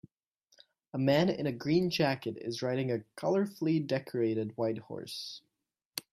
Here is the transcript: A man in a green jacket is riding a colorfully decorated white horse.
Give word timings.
A 0.95 0.97
man 0.97 1.29
in 1.29 1.45
a 1.45 1.51
green 1.51 1.91
jacket 1.91 2.35
is 2.37 2.63
riding 2.63 2.91
a 2.91 3.03
colorfully 3.19 3.85
decorated 3.85 4.57
white 4.57 4.79
horse. 4.79 5.43